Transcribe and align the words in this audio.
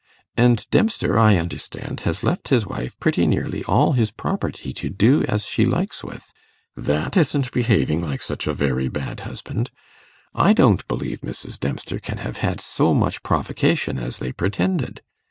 And 0.35 0.67
Dempster, 0.71 1.19
I 1.19 1.35
understand, 1.37 1.99
has 2.09 2.23
left 2.23 2.47
his 2.47 2.65
wife 2.65 2.99
pretty 2.99 3.27
nearly 3.27 3.63
all 3.65 3.91
his 3.91 4.09
property 4.09 4.73
to 4.73 4.89
do 4.89 5.21
as 5.25 5.45
she 5.45 5.63
likes 5.63 6.03
with; 6.03 6.33
that 6.75 7.15
isn't 7.15 7.51
behaving 7.51 8.01
like 8.01 8.23
such 8.23 8.47
a 8.47 8.53
very 8.55 8.87
bad 8.87 9.19
husband. 9.19 9.69
I 10.33 10.53
don't 10.53 10.87
believe 10.87 11.21
Mrs. 11.21 11.59
Dempster 11.59 11.99
can 11.99 12.17
have 12.17 12.37
had 12.37 12.59
so 12.61 12.95
much 12.95 13.21
provocation 13.21 13.99
as 13.99 14.17
they 14.17 14.31
pretended. 14.31 15.03